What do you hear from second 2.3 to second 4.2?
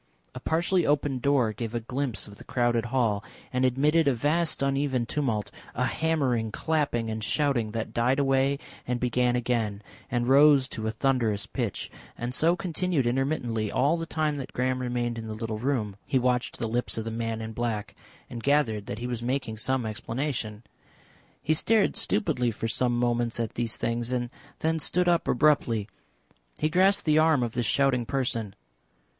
the crowded hall, and admitted a